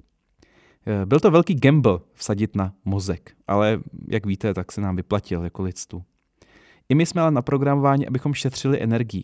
Eh, 0.87 1.07
byl 1.07 1.21
to 1.21 1.31
velký 1.31 1.55
gamble 1.55 1.99
vsadit 2.15 2.57
na 2.57 2.73
mozek, 2.85 3.33
ale 3.47 3.81
jak 4.09 4.27
víte, 4.27 4.55
tak 4.55 4.73
se 4.73 4.81
nám 4.81 4.97
vyplatil 4.97 5.43
jako 5.43 5.63
lidstvu. 5.63 6.03
I 6.89 6.95
my 6.95 7.07
jsme 7.07 7.23
ale 7.23 7.31
naprogramováni, 7.31 8.07
abychom 8.07 8.35
šetřili 8.35 8.83
energii. 8.83 9.23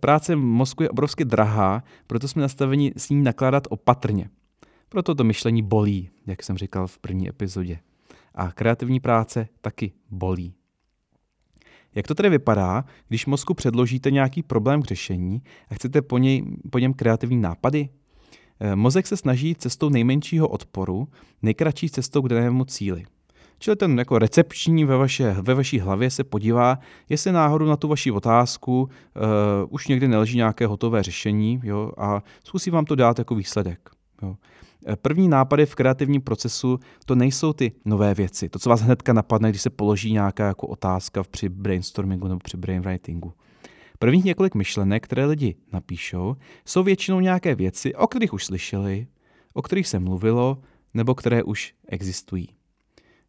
Práce 0.00 0.36
mozku 0.36 0.82
je 0.82 0.90
obrovsky 0.90 1.24
drahá, 1.24 1.82
proto 2.06 2.28
jsme 2.28 2.42
nastaveni 2.42 2.92
s 2.96 3.10
ní 3.10 3.22
nakládat 3.22 3.66
opatrně. 3.70 4.30
Proto 4.88 5.14
to 5.14 5.24
myšlení 5.24 5.62
bolí, 5.62 6.10
jak 6.26 6.42
jsem 6.42 6.58
říkal 6.58 6.86
v 6.86 6.98
první 6.98 7.28
epizodě. 7.28 7.78
A 8.34 8.52
kreativní 8.52 9.00
práce 9.00 9.48
taky 9.60 9.92
bolí. 10.10 10.54
Jak 11.94 12.06
to 12.06 12.14
tedy 12.14 12.28
vypadá, 12.28 12.84
když 13.08 13.26
mozku 13.26 13.54
předložíte 13.54 14.10
nějaký 14.10 14.42
problém 14.42 14.82
k 14.82 14.86
řešení 14.86 15.42
a 15.68 15.74
chcete 15.74 16.02
po, 16.02 16.18
něj, 16.18 16.44
po 16.70 16.78
něm 16.78 16.94
kreativní 16.94 17.40
nápady? 17.40 17.88
Eh, 18.60 18.76
mozek 18.76 19.06
se 19.06 19.16
snaží 19.16 19.54
cestou 19.54 19.88
nejmenšího 19.88 20.48
odporu, 20.48 21.08
nejkratší 21.42 21.90
cestou 21.90 22.22
k 22.22 22.28
danému 22.28 22.64
cíli. 22.64 23.04
Čili 23.58 23.76
ten 23.76 23.98
jako 23.98 24.18
recepční 24.18 24.84
ve, 24.84 24.96
vaše, 24.96 25.36
ve 25.40 25.54
vaší 25.54 25.78
hlavě 25.78 26.10
se 26.10 26.24
podívá, 26.24 26.78
jestli 27.08 27.32
náhodou 27.32 27.66
na 27.66 27.76
tu 27.76 27.88
vaši 27.88 28.10
otázku 28.10 28.82
uh, 28.82 28.88
už 29.68 29.88
někdy 29.88 30.08
neleží 30.08 30.36
nějaké 30.36 30.66
hotové 30.66 31.02
řešení 31.02 31.60
jo, 31.64 31.92
a 31.98 32.22
zkusí 32.44 32.70
vám 32.70 32.84
to 32.84 32.94
dát 32.94 33.18
jako 33.18 33.34
výsledek. 33.34 33.90
Jo. 34.22 34.36
Eh, 34.88 34.96
první 34.96 35.28
nápady 35.28 35.66
v 35.66 35.74
kreativním 35.74 36.22
procesu 36.22 36.78
to 37.04 37.14
nejsou 37.14 37.52
ty 37.52 37.72
nové 37.84 38.14
věci, 38.14 38.48
to, 38.48 38.58
co 38.58 38.70
vás 38.70 38.80
hnedka 38.80 39.12
napadne, 39.12 39.50
když 39.50 39.62
se 39.62 39.70
položí 39.70 40.12
nějaká 40.12 40.46
jako 40.46 40.66
otázka 40.66 41.22
při 41.22 41.48
brainstormingu 41.48 42.28
nebo 42.28 42.38
při 42.44 42.56
brainwritingu. 42.56 43.32
Prvních 43.98 44.24
několik 44.24 44.54
myšlenek, 44.54 45.04
které 45.04 45.26
lidi 45.26 45.54
napíšou, 45.72 46.36
jsou 46.64 46.82
většinou 46.82 47.20
nějaké 47.20 47.54
věci, 47.54 47.94
o 47.94 48.06
kterých 48.06 48.32
už 48.32 48.44
slyšeli, 48.44 49.06
o 49.54 49.62
kterých 49.62 49.88
se 49.88 49.98
mluvilo, 49.98 50.58
nebo 50.94 51.14
které 51.14 51.42
už 51.42 51.74
existují. 51.88 52.48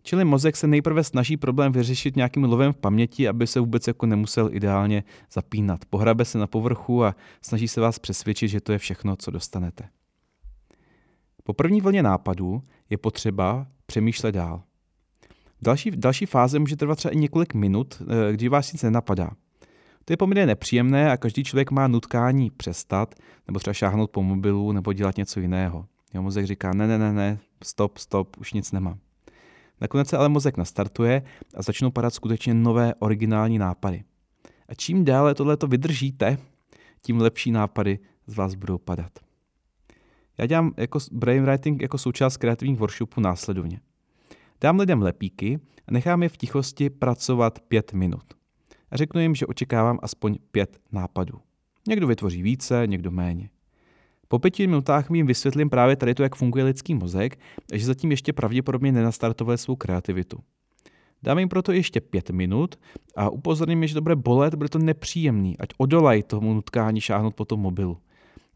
Čili 0.04 0.26
mozek 0.26 0.58
se 0.58 0.68
nejprve 0.68 1.04
snaží 1.04 1.38
problém 1.38 1.72
vyřešit 1.72 2.16
nějakým 2.16 2.44
lovem 2.44 2.74
v 2.74 2.78
paměti, 2.78 3.28
aby 3.28 3.48
se 3.48 3.60
vůbec 3.60 3.88
jako 3.88 4.06
nemusel 4.06 4.50
ideálně 4.54 5.04
zapínat. 5.32 5.86
Pohrabe 5.86 6.26
se 6.26 6.38
na 6.38 6.48
povrchu 6.48 7.04
a 7.04 7.16
snaží 7.42 7.68
se 7.68 7.82
vás 7.82 8.00
přesvědčit, 8.00 8.48
že 8.48 8.62
to 8.62 8.72
je 8.72 8.78
všechno, 8.78 9.16
co 9.16 9.32
dostanete. 9.32 9.90
Po 11.44 11.54
první 11.54 11.82
vlně 11.82 12.04
nápadů 12.04 12.64
je 12.90 12.98
potřeba 12.98 13.68
přemýšlet 13.86 14.32
dál. 14.32 14.64
Další, 15.62 15.92
další 15.92 16.26
fáze 16.26 16.60
může 16.60 16.76
trvat 16.76 16.96
třeba 16.96 17.14
i 17.14 17.18
několik 17.18 17.54
minut, 17.54 18.02
eh, 18.02 18.34
kdy 18.34 18.50
vás 18.50 18.74
nic 18.74 18.84
nenapadá. 18.84 19.30
To 20.06 20.14
je 20.14 20.18
poměrně 20.18 20.46
nepříjemné 20.46 21.12
a 21.12 21.18
každý 21.18 21.44
člověk 21.44 21.72
má 21.72 21.88
nutkání 21.88 22.52
přestat, 22.52 23.16
nebo 23.48 23.60
třeba 23.60 23.74
šáhnout 23.74 24.12
po 24.12 24.24
mobilu, 24.24 24.72
nebo 24.72 24.94
dělat 24.94 25.18
něco 25.18 25.40
jiného. 25.40 25.86
Jo, 26.14 26.22
mozek 26.22 26.46
říká, 26.46 26.74
ne, 26.74 26.88
ne, 26.88 26.98
ne, 26.98 27.14
ne, 27.14 27.40
stop, 27.64 27.98
stop, 27.98 28.38
už 28.38 28.54
nic 28.54 28.72
nemám. 28.72 29.00
Nakonec 29.82 30.08
se 30.08 30.18
ale 30.18 30.30
mozek 30.30 30.58
nastartuje 30.58 31.22
a 31.56 31.62
začnou 31.62 31.92
padat 31.92 32.14
skutečně 32.14 32.54
nové 32.54 32.96
originální 33.00 33.58
nápady. 33.58 34.04
A 34.70 34.74
čím 34.74 35.06
déle 35.06 35.36
tohleto 35.36 35.68
vydržíte, 35.68 36.38
tím 37.02 37.18
lepší 37.18 37.52
nápady 37.52 38.00
z 38.28 38.36
vás 38.36 38.56
budou 38.56 38.78
padat. 38.78 39.20
Já 40.38 40.46
dělám 40.46 40.74
jako 40.78 41.00
brainwriting 41.12 41.82
jako 41.82 41.98
součást 41.98 42.38
kreativních 42.38 42.80
workshopů 42.80 43.22
následovně. 43.22 43.80
Dám 44.62 44.80
lidem 44.80 45.02
lepíky 45.02 45.60
a 45.88 45.92
nechám 45.92 46.24
je 46.24 46.30
v 46.30 46.38
tichosti 46.38 46.90
pracovat 46.90 47.60
pět 47.60 47.94
minut. 47.94 48.34
A 48.92 48.98
řeknu 48.98 49.22
jim, 49.22 49.36
že 49.36 49.46
očekávám 49.46 50.00
aspoň 50.02 50.38
pět 50.52 50.80
nápadů. 50.92 51.40
Někdo 51.88 52.08
vytvoří 52.08 52.42
více, 52.42 52.84
někdo 52.88 53.12
méně. 53.12 53.50
Po 54.28 54.40
pěti 54.40 54.68
minutách 54.68 55.12
jim 55.12 55.28
vysvětlím 55.28 55.70
právě 55.70 55.96
tady 55.96 56.14
to, 56.14 56.24
jak 56.24 56.36
funguje 56.36 56.66
lidský 56.66 56.94
mozek, 56.94 57.40
že 57.74 57.86
zatím 57.86 58.12
ještě 58.12 58.34
pravděpodobně 58.34 58.92
nenastartovali 58.92 59.58
svou 59.58 59.76
kreativitu. 59.76 60.38
Dáme 61.24 61.42
jim 61.42 61.50
proto 61.50 61.72
ještě 61.72 62.02
pět 62.02 62.30
minut 62.30 62.80
a 63.16 63.30
upozorním 63.30 63.82
je, 63.82 63.88
že 63.88 64.02
bude 64.02 64.16
bolet, 64.16 64.56
bude 64.56 64.70
to 64.70 64.80
nepříjemný, 64.80 65.58
ať 65.58 65.70
odolají 65.78 66.24
tomu 66.24 66.54
nutkání 66.54 67.02
šáhnout 67.02 67.36
po 67.36 67.46
tom 67.46 67.60
mobilu. 67.60 67.98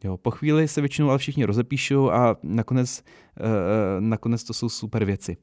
Jo, 0.03 0.17
po 0.17 0.31
chvíli 0.31 0.67
se 0.67 0.81
většinou 0.81 1.09
ale 1.09 1.17
všichni 1.17 1.45
rozepíšou 1.45 2.09
a 2.09 2.35
nakonec, 2.43 3.03
uh, 3.39 3.47
nakonec 3.99 4.43
to 4.43 4.53
jsou 4.53 4.69
super 4.69 5.05
věci. 5.05 5.37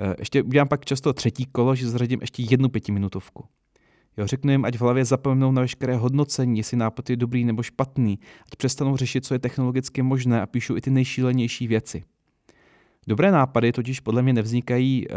Uh, 0.00 0.14
ještě 0.18 0.42
udělám 0.42 0.68
pak 0.68 0.84
často 0.84 1.12
třetí 1.12 1.46
kolo, 1.46 1.74
že 1.74 1.88
zařadím 1.88 2.20
ještě 2.20 2.42
jednu 2.50 2.68
pětiminutovku. 2.68 3.44
Jo, 4.16 4.26
řeknu 4.26 4.52
jim, 4.52 4.64
ať 4.64 4.76
v 4.76 4.80
hlavě 4.80 5.04
zapomnou 5.04 5.52
na 5.52 5.62
veškeré 5.62 5.96
hodnocení, 5.96 6.58
jestli 6.58 6.76
nápad 6.76 7.10
je 7.10 7.16
dobrý 7.16 7.44
nebo 7.44 7.62
špatný, 7.62 8.18
ať 8.46 8.56
přestanou 8.56 8.96
řešit, 8.96 9.24
co 9.24 9.34
je 9.34 9.38
technologicky 9.38 10.02
možné 10.02 10.42
a 10.42 10.46
píšou 10.46 10.76
i 10.76 10.80
ty 10.80 10.90
nejšílenější 10.90 11.66
věci. 11.66 12.04
Dobré 13.06 13.32
nápady 13.32 13.72
totiž 13.72 14.00
podle 14.00 14.22
mě 14.22 14.32
nevznikají 14.32 15.08
uh, 15.08 15.16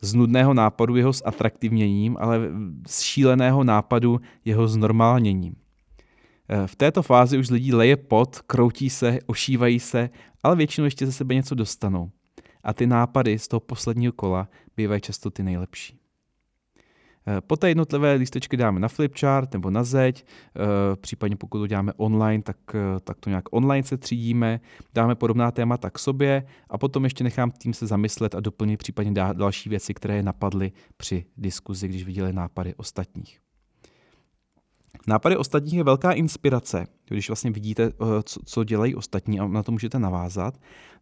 z 0.00 0.14
nudného 0.14 0.54
nápadu 0.54 0.96
jeho 0.96 1.12
s 1.12 1.22
atraktivněním, 1.26 2.16
ale 2.20 2.40
z 2.86 3.00
šíleného 3.00 3.64
nápadu 3.64 4.20
jeho 4.44 4.68
znormálněním. 4.68 5.54
Uh, 5.54 6.66
v 6.66 6.76
této 6.76 7.02
fázi 7.02 7.38
už 7.38 7.50
lidí 7.50 7.72
leje 7.74 7.96
pot, 7.96 8.40
kroutí 8.40 8.90
se, 8.90 9.18
ošívají 9.26 9.80
se, 9.80 10.10
ale 10.42 10.56
většinou 10.56 10.84
ještě 10.84 11.06
ze 11.06 11.12
sebe 11.12 11.34
něco 11.34 11.54
dostanou. 11.54 12.10
A 12.64 12.72
ty 12.72 12.86
nápady 12.86 13.38
z 13.38 13.48
toho 13.48 13.60
posledního 13.60 14.12
kola 14.12 14.48
bývají 14.76 15.00
často 15.00 15.30
ty 15.30 15.42
nejlepší. 15.42 16.03
Eh, 17.26 17.40
poté 17.40 17.68
jednotlivé 17.68 18.12
lístečky 18.12 18.56
dáme 18.56 18.80
na 18.80 18.88
flipchart 18.88 19.52
nebo 19.52 19.70
na 19.70 19.84
zeď, 19.84 20.24
eh, 20.24 20.96
případně 20.96 21.36
pokud 21.36 21.58
to 21.58 21.66
děláme 21.66 21.92
online, 21.96 22.42
tak, 22.42 22.56
eh, 22.74 23.00
tak 23.00 23.20
to 23.20 23.30
nějak 23.30 23.44
online 23.50 23.86
se 23.86 23.96
třídíme, 23.96 24.60
dáme 24.94 25.14
podobná 25.14 25.50
témata 25.50 25.90
k 25.90 25.98
sobě 25.98 26.46
a 26.70 26.78
potom 26.78 27.04
ještě 27.04 27.24
nechám 27.24 27.50
tým 27.50 27.74
se 27.74 27.86
zamyslet 27.86 28.34
a 28.34 28.40
doplnit 28.40 28.76
případně 28.76 29.12
další 29.32 29.68
věci, 29.68 29.94
které 29.94 30.22
napadly 30.22 30.72
při 30.96 31.24
diskuzi, 31.36 31.88
když 31.88 32.04
viděli 32.04 32.32
nápady 32.32 32.74
ostatních. 32.74 33.40
Nápady 35.06 35.36
ostatních 35.36 35.74
je 35.74 35.84
velká 35.84 36.12
inspirace, 36.12 36.86
když 37.08 37.28
vlastně 37.28 37.50
vidíte, 37.50 37.92
co 38.44 38.64
dělají 38.64 38.94
ostatní 38.94 39.40
a 39.40 39.46
na 39.46 39.62
to 39.62 39.72
můžete 39.72 39.98
navázat. 39.98 40.58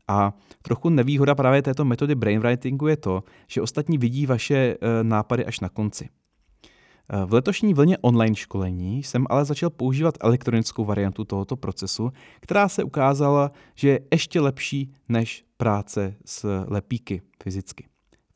A 0.09 0.33
trochu 0.63 0.89
nevýhoda 0.89 1.35
právě 1.35 1.63
této 1.63 1.85
metody 1.85 2.15
brainwritingu 2.15 2.87
je 2.87 2.97
to, 2.97 3.23
že 3.49 3.63
ostatní 3.63 3.99
vidí 3.99 4.27
vaše 4.27 4.57
eh, 4.57 5.05
nápady 5.05 5.47
až 5.47 5.61
na 5.61 5.69
konci. 5.69 6.09
Eh, 7.09 7.25
v 7.25 7.33
letošní 7.33 7.75
vlně 7.75 7.99
online 7.99 8.35
školení 8.35 9.03
jsem 9.03 9.27
ale 9.31 9.45
začal 9.45 9.71
používat 9.71 10.15
elektronickou 10.21 10.85
variantu 10.85 11.25
tohoto 11.25 11.57
procesu, 11.57 12.11
která 12.41 12.69
se 12.69 12.85
ukázala, 12.85 13.53
že 13.75 13.89
je 13.89 14.01
ještě 14.13 14.41
lepší 14.41 14.95
než 15.09 15.45
práce 15.57 16.15
s 16.25 16.65
lepíky 16.69 17.23
fyzicky. 17.43 17.87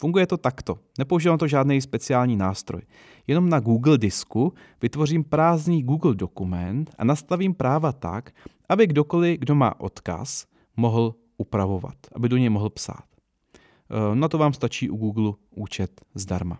Funguje 0.00 0.26
to 0.26 0.36
takto. 0.36 0.78
Nepoužívám 0.98 1.38
to 1.38 1.46
žádný 1.46 1.80
speciální 1.80 2.36
nástroj. 2.36 2.82
Jenom 3.26 3.48
na 3.48 3.60
Google 3.60 3.98
disku 3.98 4.52
vytvořím 4.82 5.24
prázdný 5.24 5.82
Google 5.82 6.14
dokument 6.14 6.90
a 6.98 7.04
nastavím 7.04 7.54
práva 7.54 7.92
tak, 7.92 8.30
aby 8.68 8.86
kdokoliv, 8.86 9.40
kdo 9.40 9.54
má 9.54 9.80
odkaz, 9.80 10.46
mohl 10.76 11.14
upravovat, 11.36 11.94
aby 12.12 12.28
do 12.28 12.36
něj 12.36 12.48
mohl 12.48 12.70
psát. 12.70 13.04
Eh, 13.90 14.16
na 14.16 14.28
to 14.28 14.38
vám 14.38 14.52
stačí 14.52 14.90
u 14.90 14.96
Google 14.96 15.32
účet 15.50 16.00
zdarma. 16.14 16.58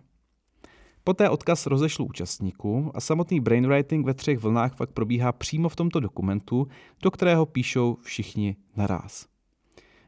Poté 1.03 1.29
odkaz 1.29 1.65
rozešlu 1.65 2.05
účastníkům 2.05 2.91
a 2.93 3.01
samotný 3.01 3.39
brainwriting 3.39 4.05
ve 4.05 4.13
třech 4.13 4.39
vlnách 4.39 4.75
pak 4.75 4.91
probíhá 4.91 5.31
přímo 5.31 5.69
v 5.69 5.75
tomto 5.75 5.99
dokumentu, 5.99 6.67
do 7.01 7.11
kterého 7.11 7.45
píšou 7.45 7.97
všichni 8.01 8.55
naraz. 8.75 9.27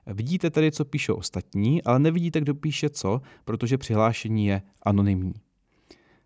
Vidíte 0.07 0.49
tedy, 0.49 0.71
co 0.71 0.85
píšou 0.85 1.15
ostatní, 1.15 1.83
ale 1.83 1.99
nevidíte, 1.99 2.41
kdo 2.41 2.55
píše 2.55 2.89
co, 2.89 3.21
protože 3.45 3.77
přihlášení 3.77 4.45
je 4.45 4.61
anonymní. 4.83 5.33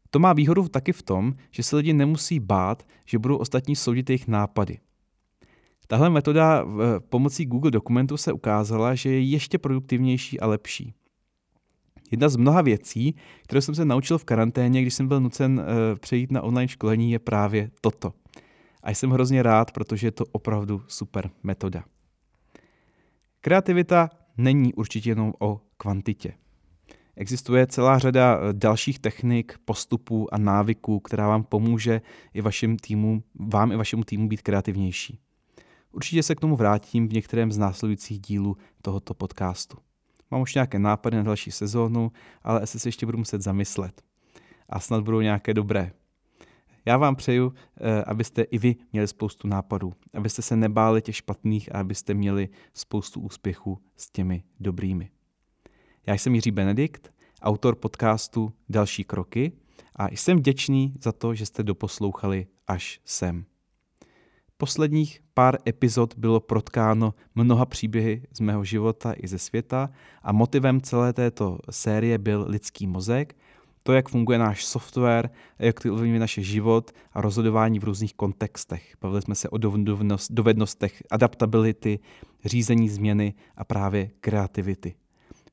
To 0.09 0.19
má 0.19 0.33
výhodu 0.33 0.67
taky 0.67 0.93
v 0.93 1.01
tom, 1.01 1.35
že 1.51 1.63
se 1.63 1.75
lidi 1.75 1.93
nemusí 1.93 2.39
bát, 2.39 2.87
že 3.05 3.19
budou 3.19 3.37
ostatní 3.37 3.75
soudit 3.75 4.09
jejich 4.09 4.27
nápady. 4.27 4.79
Tahle 5.93 6.09
metoda 6.09 6.65
pomocí 7.09 7.45
Google 7.45 7.71
dokumentu 7.71 8.17
se 8.17 8.33
ukázala, 8.33 8.95
že 8.95 9.09
je 9.09 9.21
ještě 9.21 9.57
produktivnější 9.57 10.39
a 10.39 10.47
lepší. 10.47 10.93
Jedna 12.11 12.29
z 12.29 12.35
mnoha 12.35 12.61
věcí, 12.61 13.15
které 13.43 13.61
jsem 13.61 13.75
se 13.75 13.85
naučil 13.85 14.17
v 14.17 14.25
karanténě, 14.25 14.81
když 14.81 14.93
jsem 14.93 15.07
byl 15.07 15.19
nucen 15.19 15.59
uh, 15.59 15.65
přejít 15.99 16.31
na 16.31 16.41
online 16.41 16.67
školení, 16.67 17.11
je 17.11 17.19
právě 17.19 17.71
toto. 17.81 18.13
A 18.83 18.91
jsem 18.91 19.09
hrozně 19.09 19.43
rád, 19.43 19.71
protože 19.71 20.07
je 20.07 20.11
to 20.11 20.25
opravdu 20.31 20.81
super 20.87 21.29
metoda. 21.43 21.83
Kreativita 23.41 24.09
není 24.37 24.73
určitě 24.73 25.09
jenom 25.09 25.33
o 25.39 25.61
kvantitě. 25.77 26.33
Existuje 27.15 27.67
celá 27.67 27.99
řada 27.99 28.39
eh, 28.39 28.53
dalších 28.53 28.99
technik, 28.99 29.55
postupů 29.65 30.33
a 30.33 30.37
návyků, 30.37 30.99
která 30.99 31.27
vám 31.27 31.43
pomůže 31.43 32.01
i 32.33 32.41
vašim 32.41 32.77
týmu, 32.77 33.23
vám 33.35 33.71
i 33.71 33.75
vašemu 33.75 34.03
týmu 34.03 34.27
být 34.27 34.41
kreativnější. 34.41 35.19
Určitě 35.93 36.23
se 36.23 36.35
k 36.35 36.39
tomu 36.39 36.55
vrátím 36.55 37.07
v 37.07 37.13
některém 37.13 37.51
z 37.51 37.57
následujících 37.57 38.19
dílů 38.19 38.57
tohoto 38.81 39.13
podcastu. 39.13 39.77
Mám 40.31 40.41
už 40.41 40.55
nějaké 40.55 40.79
nápady 40.79 41.17
na 41.17 41.23
další 41.23 41.51
sezónu, 41.51 42.11
ale 42.43 42.61
asi 42.61 42.79
se 42.79 42.87
ještě 42.87 43.05
budu 43.05 43.17
muset 43.17 43.41
zamyslet. 43.41 44.01
A 44.69 44.79
snad 44.79 45.03
budou 45.03 45.21
nějaké 45.21 45.53
dobré. 45.53 45.91
Já 46.85 46.97
vám 46.97 47.15
přeju, 47.15 47.53
eh, 47.77 48.03
abyste 48.03 48.41
i 48.41 48.57
vy 48.57 48.75
měli 48.93 49.07
spoustu 49.07 49.47
nápadů, 49.47 49.93
abyste 50.13 50.41
se 50.41 50.55
nebáli 50.55 51.01
těch 51.01 51.15
špatných 51.15 51.75
a 51.75 51.79
abyste 51.79 52.13
měli 52.13 52.49
spoustu 52.73 53.19
úspěchů 53.21 53.79
s 53.95 54.09
těmi 54.09 54.43
dobrými. 54.59 55.09
Já 56.05 56.13
jsem 56.13 56.35
Jiří 56.35 56.51
Benedikt, 56.51 57.13
autor 57.41 57.75
podcastu 57.75 58.53
Další 58.69 59.03
kroky 59.03 59.51
a 59.95 60.07
jsem 60.11 60.37
vděčný 60.37 60.95
za 61.01 61.11
to, 61.11 61.35
že 61.35 61.45
jste 61.45 61.63
doposlouchali 61.63 62.47
až 62.67 63.01
sem. 63.05 63.45
Posledních 64.57 65.19
pár 65.33 65.57
epizod 65.67 66.13
bylo 66.17 66.39
protkáno 66.39 67.13
mnoha 67.35 67.65
příběhy 67.65 68.23
z 68.33 68.39
mého 68.39 68.63
života 68.63 69.13
i 69.17 69.27
ze 69.27 69.39
světa 69.39 69.89
a 70.21 70.31
motivem 70.31 70.81
celé 70.81 71.13
této 71.13 71.57
série 71.69 72.17
byl 72.17 72.45
lidský 72.47 72.87
mozek, 72.87 73.35
to, 73.83 73.93
jak 73.93 74.09
funguje 74.09 74.37
náš 74.37 74.65
software, 74.65 75.29
jak 75.59 75.79
to 75.79 75.93
ovlivňuje 75.93 76.19
naše 76.19 76.43
život 76.43 76.91
a 77.11 77.21
rozhodování 77.21 77.79
v 77.79 77.83
různých 77.83 78.13
kontextech. 78.13 78.95
Bavili 79.01 79.21
jsme 79.21 79.35
se 79.35 79.49
o 79.49 79.57
dovednostech 80.29 81.03
adaptability, 81.11 81.99
řízení 82.45 82.89
změny 82.89 83.33
a 83.57 83.63
právě 83.63 84.11
kreativity. 84.19 84.95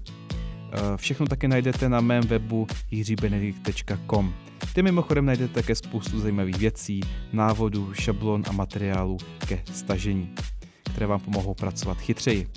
Eh, 0.74 0.98
všechno 0.98 1.26
také 1.26 1.48
najdete 1.48 1.90
na 1.90 2.02
mém 2.02 2.24
webu 2.24 2.68
jiřibenedikt.com. 2.92 4.34
Ty 4.74 4.82
mimochodem 4.82 5.26
najdete 5.26 5.54
také 5.54 5.76
spoustu 5.76 6.20
zajímavých 6.20 6.58
věcí, 6.58 7.02
návodů, 7.34 7.94
šablon 7.94 8.44
a 8.48 8.52
materiálů 8.52 9.18
ke 9.48 9.64
stažení, 9.74 10.36
které 10.84 11.06
vám 11.06 11.20
pomohou 11.20 11.54
pracovat 11.54 11.98
chytřeji. 11.98 12.48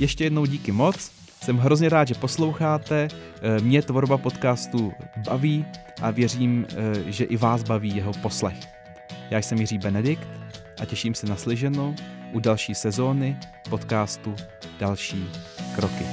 Ještě 0.00 0.24
jednou 0.24 0.46
díky 0.46 0.72
moc, 0.72 1.21
jsem 1.42 1.58
hrozně 1.58 1.88
rád, 1.88 2.08
že 2.08 2.14
posloucháte, 2.14 3.08
eh, 3.42 3.60
mě 3.60 3.82
tvorba 3.82 4.18
podcastu 4.18 4.92
baví 5.28 5.66
a 6.02 6.10
věřím, 6.10 6.66
eh, 6.70 7.12
že 7.12 7.24
i 7.24 7.36
vás 7.36 7.62
baví 7.62 7.96
jeho 7.96 8.12
poslech. 8.12 8.56
Já 9.30 9.38
jsem 9.38 9.58
Jiří 9.58 9.78
Benedikt 9.78 10.28
a 10.80 10.84
těším 10.84 11.14
se 11.14 11.26
na 11.26 11.36
slyšenou 11.36 11.94
u 12.32 12.40
další 12.40 12.74
sezóny 12.74 13.36
podcastu 13.70 14.34
Další 14.80 15.30
kroky. 15.74 16.04